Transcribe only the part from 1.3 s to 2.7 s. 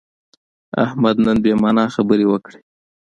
بې معنا خبرې وکړې.